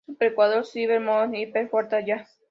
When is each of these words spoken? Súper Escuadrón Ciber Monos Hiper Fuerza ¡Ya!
Súper 0.07 0.29
Escuadrón 0.29 0.65
Ciber 0.65 0.99
Monos 0.99 1.37
Hiper 1.37 1.69
Fuerza 1.69 1.99
¡Ya! 2.01 2.25